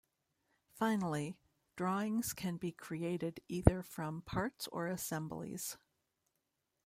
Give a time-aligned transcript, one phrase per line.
[0.73, 1.37] Finally,
[1.75, 5.77] drawings can be created either from parts or assemblies.